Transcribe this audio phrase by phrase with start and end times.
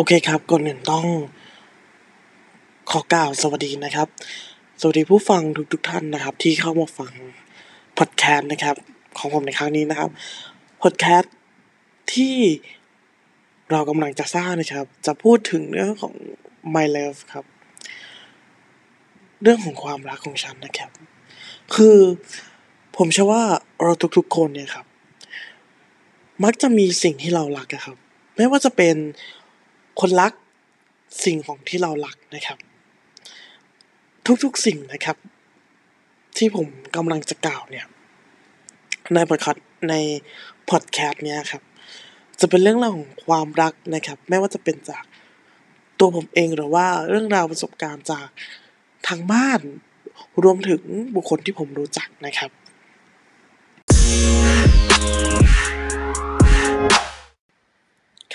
[0.00, 1.06] โอเคครับ ก่อนอื่นต้อง
[2.90, 4.08] ขอกล่าวสวัสดีนะครับ
[4.80, 7.12] สวัสดีผู้ฟังทุกทกท่านนะครับ ที่เข้ามาฟัง
[7.98, 8.76] พอดแคสต์นะครับ
[9.18, 10.10] ของผมในครั้งนี้นะครับ
[10.82, 11.34] พอดแคสต์
[12.14, 12.36] ที่
[13.70, 16.14] เรากำลังจะสร้างนะครับ จะพูดถึงเรื่องของ
[16.74, 17.44] my love ครับ
[19.42, 20.90] เรื่องของความรักของฉันนะครับ
[21.74, 21.98] คือ
[22.96, 23.42] ผมเชื่อว่า
[23.82, 24.86] เราทุกๆคนเนี่ยครับ
[26.44, 27.96] มักจะมีสิ่งที่เรารักนะครับ
[28.36, 28.96] ไม่ว่าจะเป็น
[30.00, 30.32] คนรัก
[31.24, 32.58] สิ่งของที่เรารักนะครับ
[34.44, 35.16] ทุกๆสิ่งนะครับ
[36.36, 37.86] ที่ผมกำลังจะกล่าวเนี่ย
[39.14, 39.94] ในพอดคาสต์ใน
[40.70, 41.62] พอดแคสต์เนี่ยครับ
[42.40, 45.04] จะเป็นเรื่องราวของความรักนะครับ ไม่ว่าจะเป็นจาก
[45.98, 48.26] ตัวผมเองหรือว่าเรื่องราวประสบการณ์จาก
[49.08, 49.60] ทางบ้าน
[50.44, 50.82] รวมถึง
[51.14, 52.50] บุคคลที่ผมรู้จักนะครับ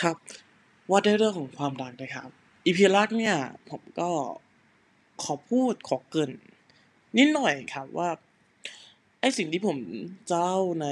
[0.01, 0.17] ครับ
[0.89, 2.29] ว่าด้วยเรื่องของความรักนะครับ
[2.65, 3.35] อีพีแรกเนี่ย
[3.69, 4.09] ผมก็
[5.23, 6.31] ขอพูดขอเกิน
[7.17, 8.09] นิดหน่อยครับว่า
[9.19, 9.77] ไอสิ่งที่ผม
[10.27, 10.87] เล่าใน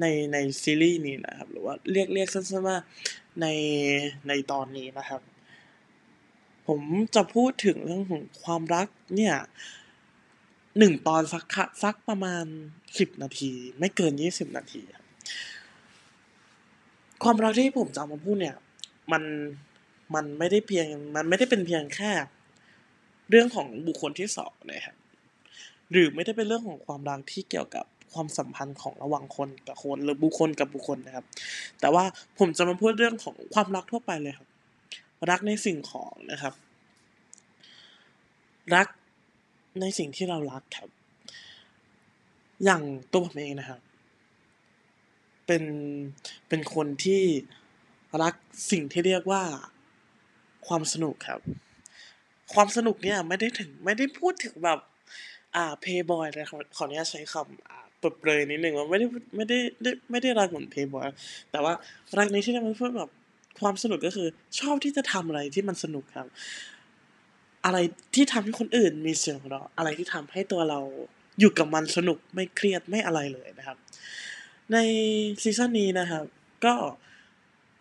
[0.00, 2.78] ในในซีรีส์นี้นะครับ หรือว่าเรียกเรียกสั้นๆว่า
[3.40, 3.46] ใน
[4.28, 5.20] ในตอนนี้นะครับ
[6.66, 6.80] ผม
[7.14, 9.34] จะพูดถึงเรื่องของความรักเนี่ย
[10.78, 11.44] หนึ่งตอนสัก
[11.82, 12.44] สักประมาณ
[12.98, 15.04] สิบนาที ไม่เกินยี่สิบนาทีครับ
[17.22, 18.56] ความรักที่ผมจะเอามาพูดเนี่ย
[19.12, 19.22] มัน
[20.14, 20.86] มันไม่ได้เพียง
[21.16, 22.10] มันไม่ได้เป็นเพียงแค่
[23.30, 24.96] เรื่องของบุคคลที่สองนะครับ
[25.90, 31.24] หรือไม่ได้เป็นเรื่องของความรักที่เกี่ยวกับความสัมพันธ์ของระหว่างคนกับคนหรือบุคคลกับบุคคลนะครับ
[31.80, 32.04] แต่ว่า
[32.38, 34.48] ผมจะมาพูดเรื่องของความรักทั่วไปเลยครับ
[35.30, 36.54] รักในสิ่งของนะครับ
[38.74, 38.88] รัก
[39.80, 40.90] ในสิ่งที่เรารักครับ
[42.64, 43.80] อย่างตัวผมเองนะครับ
[45.46, 45.64] เป็น
[46.48, 47.22] เป็นคนที่
[48.22, 48.34] รัก
[48.70, 49.42] สิ่งที่เรียกว่า
[50.66, 51.40] ความสนุกครับ
[52.54, 54.78] ความสนุกเนี่ยไม่ได้ถึงไม่ได้พูดถึงแบบ
[55.56, 59.06] อ่าเพย์บอยเลยขอขออนุญาตใช้คำเปรยเปรยนิดนึงว่าไม่ได้
[59.36, 59.58] ไม่ได้
[60.10, 61.08] ไม่ได้รักเหมือนเพย์บอย
[61.50, 61.72] แต่ว่า
[62.18, 63.10] รักในที่นี้มันพูดแบบ
[63.60, 64.28] ความสนุกก็คือ
[64.60, 66.28] ชอบที่จะทำอะไรที่มันสนุกครับ
[67.64, 67.78] อะไร
[68.14, 70.80] ที่ทำให้คนอื่นมีเสียงหัวเราะอะไรที่ทำให้ตัวเรา
[71.40, 73.78] อยู่กับมันสนุกไม่เครียดไม่อะไรเลยนะครับ
[74.72, 74.78] ใน
[75.42, 76.24] season นี้นะครับ
[76.64, 76.74] ก็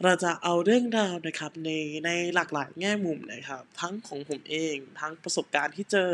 [0.03, 1.69] เราจะเอาเรื่องราวนะครับใน
[2.05, 6.11] ในหลากหลายแง่มุมนะครับ ทั้งของผมเองทั้งประสบการณ์ที่เจอ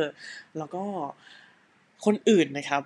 [0.57, 0.83] แล้วก็
[2.05, 2.83] คนอื่นนะครับ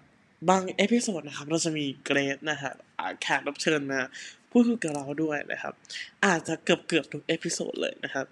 [0.50, 4.00] บาง episode นะครับ เราจะมี guest นะฮะอ่าแขกรับเชิญมา
[4.52, 5.73] พูดคุยกับเราด้วยนะครับ
[6.25, 8.25] อาจจะเกือบเกือบทุก episode เลยนะครับ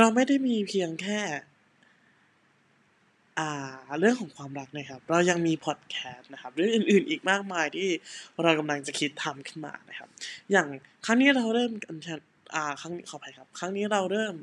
[0.00, 1.20] เราไม่ได้มีเพียงแค่
[4.00, 7.88] เรื่องของความรักนะครับ เรายังมีพอดแคสต์นะครับเรื่องอื่น ๆ อีกมากมายที่
[8.42, 10.08] เรากำลังจะคิดทำขึ้นมานะครับ
[10.52, 10.68] อย่าง
[11.04, 12.20] ครั้งนี้เราเริ่มกันชัน
[12.54, 14.34] อ่าครั้งขออภัยครับ ครั้งนี้เราเริ่ม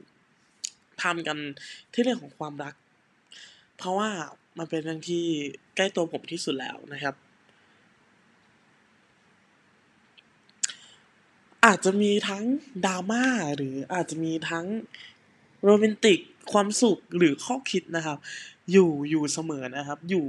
[1.03, 1.38] ทำกัน
[1.94, 2.74] ที่เรื่องของความรัก
[3.78, 4.09] เพราะว่า
[4.57, 5.24] มันเป็นเรื่องที่
[5.75, 7.16] ใกล้ตัวผมที่สุดแล้วนะครับ
[11.66, 12.44] อาจจะมีทั้ง
[12.86, 13.24] ดราม่า
[13.56, 14.66] หรืออาจจะมีทั้ง
[15.63, 16.19] โรแมนติก
[16.52, 18.18] ความสุขหรือข้อคิดนะครับ
[18.72, 20.25] อยู่อยู่เสมอนะครับ อยู่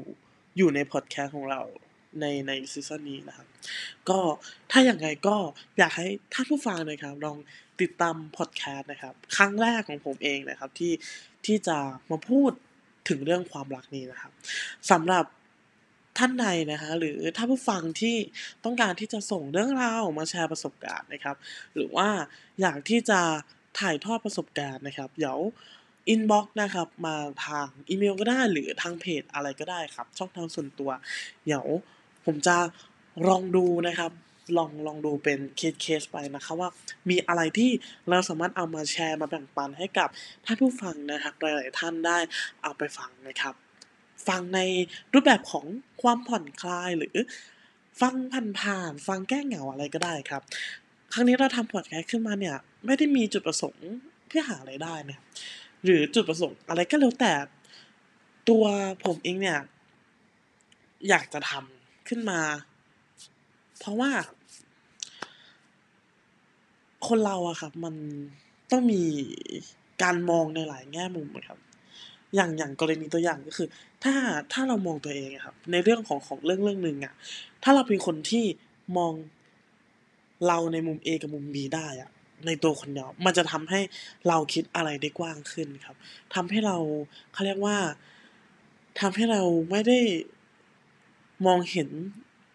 [0.56, 1.62] อยู่ในพอดแคสต์ของเรา
[2.20, 3.46] ในในซีซั่นนี้นะครับ
[4.08, 4.18] ก็
[4.70, 5.36] ถ้าอย่างไรก็
[5.78, 7.36] อยากให้ท่านผู้ฟังนะครับ ลอง
[7.80, 10.92] ติดตามพอดแคสต์นะครับ ครั้งแรกของผมเองนะครับที่
[11.46, 11.78] ที่จะ
[12.10, 12.52] มาพูด
[13.08, 14.32] ถึงเรื่องความรักนี้นะครับ
[14.90, 15.24] สำหรับ
[16.18, 18.16] ท่านใดนะคะหรือถ้าผู้ฟังที่
[18.64, 21.36] ต้องการที่จะส่งเรื่องราวมาแชร์ประสบการณ์นะครับ
[21.74, 22.08] หรือว่า
[22.60, 23.20] อยากที่จะ
[23.80, 25.38] ถ่ายทอดประสบการณ์นะครับ เดี๋ยว
[26.08, 30.90] inbox นะครับ มาทางอีเมลก็ได้หรือทางเพจอะไรก็ได้ครับ ช่องทางส่วนตัว
[31.44, 31.64] เดี๋ยว
[32.24, 32.56] ผมจะ
[33.28, 34.12] ลองดูนะครับ
[34.56, 36.70] ลองลองดูเป็นเคสเคสไปนะครับว่า
[37.08, 37.70] มีอะไรที่
[38.08, 40.08] เราสามารถเอามาแชร์มาแบ่งปันให้กับ
[40.44, 42.18] ท่านผู้ฟังนะครับหลายๆท่านได้
[42.62, 43.54] เอาไปฟังนะครับ
[44.28, 44.60] ฟังใน
[45.12, 45.66] รูปแบบของ
[46.02, 47.16] ความผ่อนคลายหรือ
[48.00, 48.14] ฟัง
[48.60, 50.42] ผ่านๆฟังแก้เหงาอะไรก็ได้ครับ
[51.12, 52.56] ครั้งนี้เราทำพอดแคสต์ขึ้นมาเนี่ย
[52.86, 53.88] ไม่ได้มีจุดประสงค์
[54.28, 55.26] เพื่อหารายได้นะครับ
[55.84, 57.32] หรือจุดประสงค์อะไรก็แล้วแต่
[58.48, 58.64] ตัว
[59.04, 59.58] ผมเองเนี่ย
[61.08, 62.40] อยากจะทำขึ้นมา
[63.78, 64.10] เพราะว่า
[67.08, 67.94] คนเราอะครับ มัน
[68.70, 69.02] ต้องมี
[70.02, 71.58] การมองในหลายแง่มุมอะครับ
[72.34, 73.68] อย่างอย่างกรณีตัวอย่างก็คือ
[74.04, 74.14] ถ้า
[74.52, 77.14] ถ้าเรามองตัวเองอะครับ ในเรื่องของของเรื่องเรื่องหนึ่งอะ
[77.62, 78.44] ถ้าเราเป็นคนที่
[78.96, 79.12] มอง
[80.46, 82.10] เราในมุม A กับมุม B ได้อะ
[82.46, 83.80] ในตัวคนเดียวมันจะทำให้
[84.28, 85.96] เราคิดอะไรได้กว้างขึ้นครับ
[86.34, 86.76] ทำให้เรา
[87.32, 87.76] เขาเรียกว่า
[89.00, 89.98] ทำให้เราไม่ได้
[91.46, 91.88] มองเห็น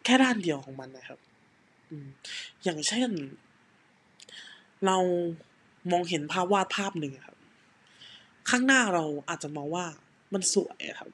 [0.06, 1.20] แค่ด้านเดียวของมันนะครับ
[2.64, 3.10] อย่างเช่น
[4.86, 4.98] เรา
[5.92, 7.38] มองเห็นภาพวาดภาพหนึ่งครับ
[8.50, 9.86] ข้างหน้าเราอาจจะมองว่า
[10.34, 11.10] มันสวยครับ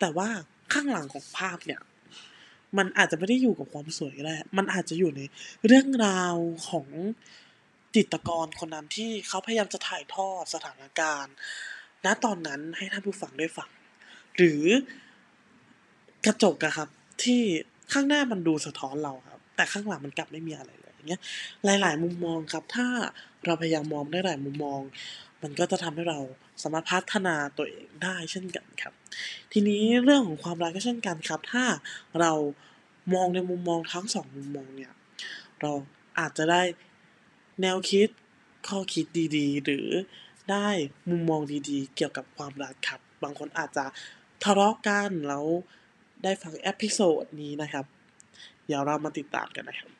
[0.00, 0.28] แต่ว่า
[0.72, 1.80] ข้างหลังของภาพเนี่ย
[2.78, 5.22] มันอาจจะไม่ได้อยู่กับความสวยก็ได้ มันอาจจะอยู่ใน
[5.66, 6.36] เรื่องราว
[6.68, 6.86] ของ
[7.96, 11.34] จิตรกรคนนั้นที่เขาพยายามจะถ่ายทอดสถานการณ์
[12.04, 13.70] ณ ตอนนั้นให้ท่านผู้ฟังได้ฟัง
[14.36, 14.64] หรือ
[16.26, 16.88] กระจกอะครับ
[17.22, 17.40] ที่
[17.92, 21.20] ข้างหน้ามันดูสะท้อนเราครับ แต่ข้างหลังมันกลับไม่มีอะไรเลยอย่างเงี้ย
[21.64, 22.86] หลาย ๆ มุมมองครับ ถ้า
[23.44, 24.80] เราพยายามมองได้หลายมุมมอง
[25.42, 26.18] มันก็จะทำให้เรา
[26.62, 28.92] สามารถพัฒนาตัวเองได้เช่นกันครับ
[29.52, 31.64] ทีนี้เรื่องของความรักก็เช่นกันครับ ถ้า
[32.20, 32.32] เรา
[33.14, 34.92] มองในมุมมองทั้ง2มุมมองเนี่ย
[35.60, 35.72] เรา
[36.18, 36.62] อาจจะได้
[37.60, 38.08] แนวคิด
[38.68, 39.88] ข้อคิดดีๆ หรือ
[40.50, 40.68] ได้
[41.10, 43.84] มุมมองดีๆ เกี่ยวกับความรักครับ บางคนอาจจะ
[44.44, 45.46] ทะเลาะกันแล้ว
[46.22, 47.84] ได้ฟัง episode นี้นะครับ
[48.66, 49.90] เดี๋ยวเรามาติดตามกันนะครับ